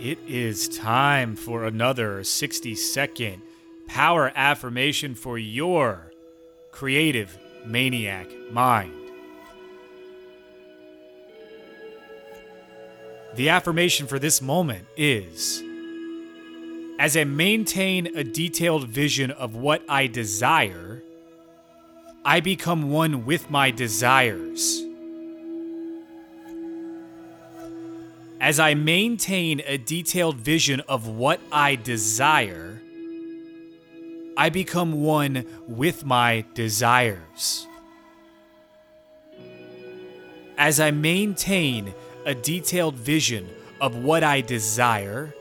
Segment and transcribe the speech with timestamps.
[0.00, 3.42] It is time for another 60 second
[3.88, 6.12] power affirmation for your
[6.70, 7.36] creative
[7.66, 8.94] maniac mind.
[13.34, 15.64] The affirmation for this moment is
[17.00, 21.02] As I maintain a detailed vision of what I desire,
[22.24, 24.87] I become one with my desires.
[28.48, 32.80] As I maintain a detailed vision of what I desire,
[34.38, 37.66] I become one with my desires.
[40.56, 41.92] As I maintain
[42.24, 43.50] a detailed vision
[43.82, 45.34] of what I desire,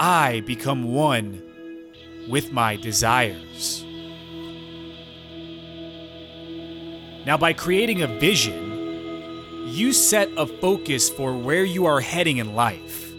[0.00, 1.40] I become one
[2.28, 3.84] with my desires.
[7.24, 8.65] Now, by creating a vision,
[9.76, 13.12] you set a focus for where you are heading in life.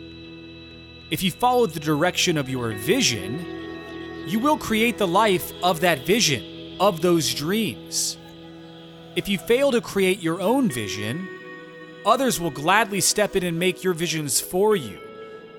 [1.11, 6.05] If you follow the direction of your vision, you will create the life of that
[6.05, 8.17] vision, of those dreams.
[9.16, 11.30] If you fail to create your own vision,
[12.05, 15.00] others will gladly step in and make your visions for you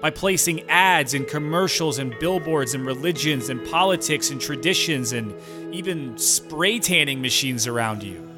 [0.00, 5.32] by placing ads and commercials and billboards and religions and politics and traditions and
[5.72, 8.37] even spray tanning machines around you.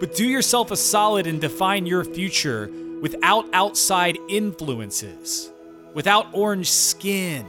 [0.00, 2.70] But do yourself a solid and define your future
[3.02, 5.50] without outside influences,
[5.92, 7.46] without orange skin.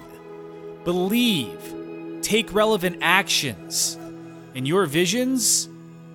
[0.84, 1.74] Believe,
[2.22, 3.98] take relevant actions,
[4.54, 5.70] and your visions,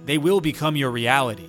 [0.04, 1.48] they will become your reality.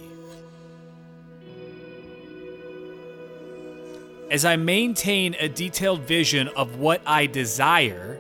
[4.32, 8.20] As I maintain a detailed vision of what I desire,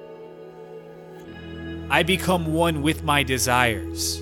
[1.89, 4.21] I become one with my desires.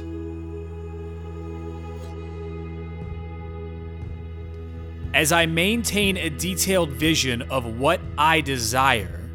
[5.15, 9.29] As I maintain a detailed vision of what I desire,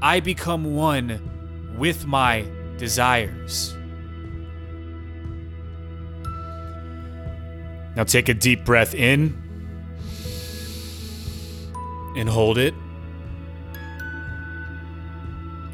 [0.00, 2.46] I become one with my
[2.76, 3.76] desires.
[7.96, 9.36] Now take a deep breath in
[12.16, 12.74] and hold it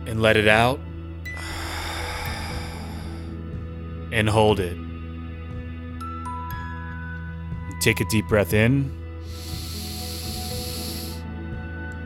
[0.06, 0.80] and let it out
[4.10, 4.83] and hold it.
[7.84, 8.90] Take a deep breath in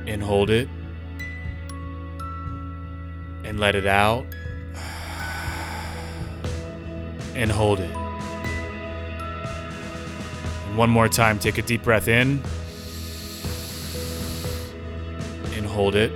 [0.08, 0.68] and hold it
[3.44, 4.26] and let it out
[7.36, 7.94] and hold it.
[10.66, 12.42] And one more time, take a deep breath in
[15.54, 16.10] and hold it.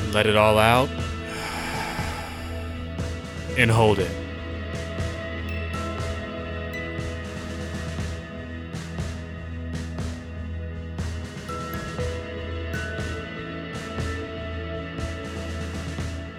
[0.00, 0.90] And let it all out
[3.56, 4.21] and hold it.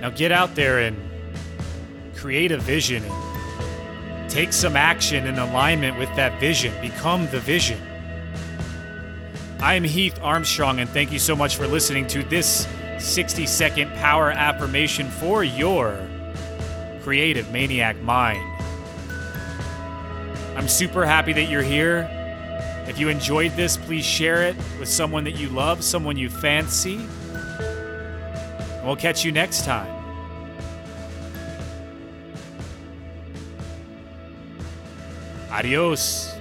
[0.03, 0.97] Now get out there and
[2.13, 6.73] create a vision and take some action in alignment with that vision.
[6.81, 7.79] Become the vision.
[9.61, 12.67] I am Heath Armstrong, and thank you so much for listening to this
[12.99, 16.05] 60 second power affirmation for your
[17.01, 18.43] creative maniac mind.
[20.57, 22.09] I'm super happy that you're here.
[22.89, 27.07] If you enjoyed this, please share it with someone that you love, someone you fancy.
[28.83, 30.03] We'll catch you next time.
[35.49, 36.32] Adios.